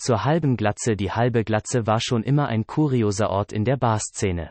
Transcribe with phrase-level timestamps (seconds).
[0.00, 4.48] Zur halben Glatze Die halbe Glatze war schon immer ein kurioser Ort in der Barszene.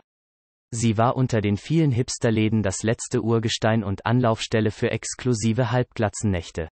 [0.70, 6.68] Sie war unter den vielen Hipsterläden das letzte Urgestein und Anlaufstelle für exklusive Halbglatzennächte.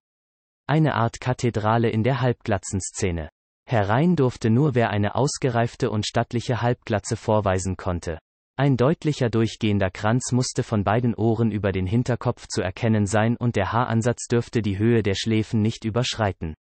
[0.68, 3.30] Eine Art Kathedrale in der Halbglatzenszene.
[3.66, 8.20] Herein durfte nur wer eine ausgereifte und stattliche Halbglatze vorweisen konnte.
[8.56, 13.56] Ein deutlicher durchgehender Kranz musste von beiden Ohren über den Hinterkopf zu erkennen sein und
[13.56, 16.54] der Haaransatz dürfte die Höhe der Schläfen nicht überschreiten.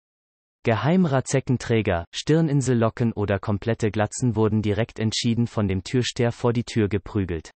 [0.66, 7.52] Geheimratseckenträger, Stirninsellocken oder komplette Glatzen wurden direkt entschieden von dem Türsteher vor die Tür geprügelt.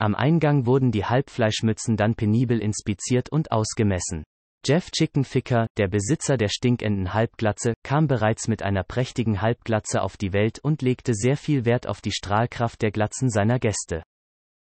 [0.00, 4.24] Am Eingang wurden die Halbfleischmützen dann penibel inspiziert und ausgemessen.
[4.64, 10.32] Jeff Chickenficker, der Besitzer der stinkenden Halbglatze, kam bereits mit einer prächtigen Halbglatze auf die
[10.32, 14.02] Welt und legte sehr viel Wert auf die Strahlkraft der Glatzen seiner Gäste.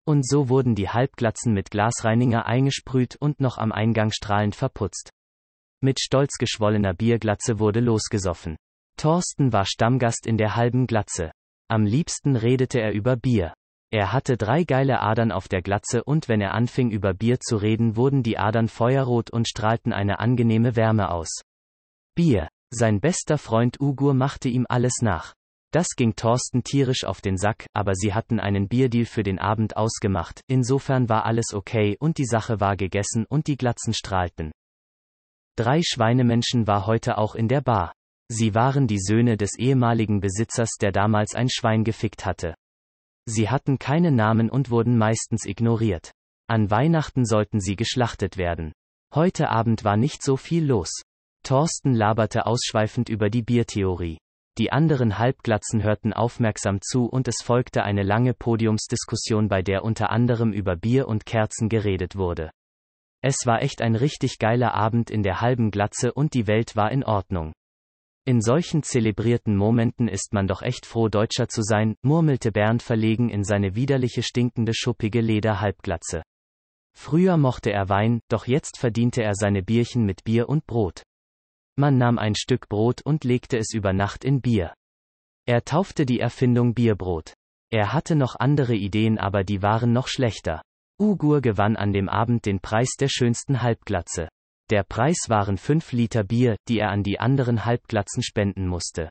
[0.04, 5.12] Und so wurden die Halbglatzen mit Glasreiniger eingesprüht und noch am Eingang strahlend verputzt.
[5.82, 8.56] Mit stolz geschwollener Bierglatze wurde losgesoffen.
[8.98, 11.32] Thorsten war Stammgast in der halben Glatze.
[11.68, 13.54] Am liebsten redete er über Bier.
[13.90, 17.56] Er hatte drei geile Adern auf der Glatze und wenn er anfing über Bier zu
[17.56, 21.40] reden, wurden die Adern feuerrot und strahlten eine angenehme Wärme aus.
[22.14, 22.48] Bier.
[22.72, 25.34] Sein bester Freund Ugur machte ihm alles nach.
[25.72, 29.76] Das ging Thorsten tierisch auf den Sack, aber sie hatten einen Bierdeal für den Abend
[29.76, 34.52] ausgemacht, insofern war alles okay und die Sache war gegessen und die Glatzen strahlten.
[35.60, 37.92] Drei Schweinemenschen war heute auch in der Bar.
[38.32, 42.54] Sie waren die Söhne des ehemaligen Besitzers, der damals ein Schwein gefickt hatte.
[43.26, 46.12] Sie hatten keine Namen und wurden meistens ignoriert.
[46.48, 48.72] An Weihnachten sollten sie geschlachtet werden.
[49.14, 51.02] Heute Abend war nicht so viel los.
[51.42, 54.16] Thorsten laberte ausschweifend über die Biertheorie.
[54.56, 60.08] Die anderen Halbglatzen hörten aufmerksam zu und es folgte eine lange Podiumsdiskussion, bei der unter
[60.08, 62.50] anderem über Bier und Kerzen geredet wurde.
[63.22, 66.90] Es war echt ein richtig geiler Abend in der halben Glatze und die Welt war
[66.90, 67.52] in Ordnung.
[68.26, 73.28] In solchen zelebrierten Momenten ist man doch echt froh, Deutscher zu sein, murmelte Bernd verlegen
[73.28, 76.22] in seine widerliche stinkende schuppige Lederhalbglatze.
[76.96, 81.02] Früher mochte er Wein, doch jetzt verdiente er seine Bierchen mit Bier und Brot.
[81.76, 84.74] Man nahm ein Stück Brot und legte es über Nacht in Bier.
[85.46, 87.34] Er taufte die Erfindung Bierbrot.
[87.70, 90.62] Er hatte noch andere Ideen, aber die waren noch schlechter.
[91.00, 94.28] Ugur gewann an dem Abend den Preis der schönsten Halbglatze.
[94.68, 99.08] Der Preis waren fünf Liter Bier, die er an die anderen Halbglatzen spenden musste.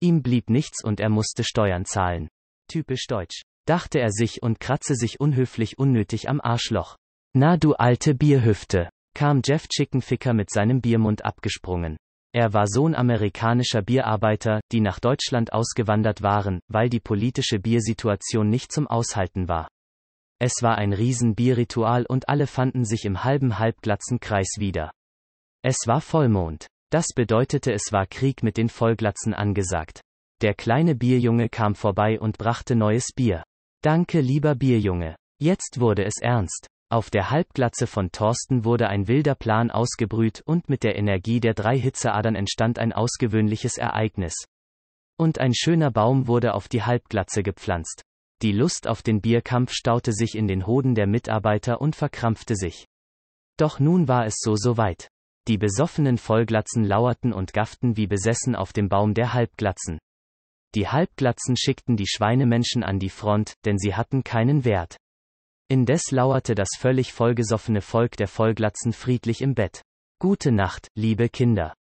[0.00, 2.28] Ihm blieb nichts und er musste Steuern zahlen.
[2.68, 6.96] Typisch deutsch, dachte er sich und kratze sich unhöflich unnötig am Arschloch.
[7.36, 11.98] Na du alte Bierhüfte, kam Jeff Chickenficker mit seinem Biermund abgesprungen.
[12.32, 18.72] Er war Sohn amerikanischer Bierarbeiter, die nach Deutschland ausgewandert waren, weil die politische Biersituation nicht
[18.72, 19.68] zum Aushalten war.
[20.42, 24.90] Es war ein Riesenbierritual und alle fanden sich im halben halbglatzen Kreis wieder.
[25.62, 26.66] Es war Vollmond.
[26.90, 30.00] Das bedeutete es war Krieg mit den Vollglatzen angesagt.
[30.40, 33.44] Der kleine Bierjunge kam vorbei und brachte neues Bier.
[33.82, 35.14] Danke lieber Bierjunge.
[35.38, 36.66] Jetzt wurde es ernst.
[36.90, 41.52] Auf der Halbglatze von Thorsten wurde ein wilder Plan ausgebrüht und mit der Energie der
[41.52, 44.34] drei Hitzeadern entstand ein ausgewöhnliches Ereignis.
[45.18, 48.02] Und ein schöner Baum wurde auf die Halbglatze gepflanzt.
[48.42, 52.86] Die Lust auf den Bierkampf staute sich in den Hoden der Mitarbeiter und verkrampfte sich.
[53.58, 55.08] Doch nun war es so soweit.
[55.48, 59.98] Die besoffenen Vollglatzen lauerten und gafften wie besessen auf dem Baum der Halbglatzen.
[60.74, 64.96] Die Halbglatzen schickten die Schweinemenschen an die Front, denn sie hatten keinen Wert.
[65.68, 69.82] Indes lauerte das völlig vollgesoffene Volk der Vollglatzen friedlich im Bett.
[70.18, 71.74] Gute Nacht, liebe Kinder.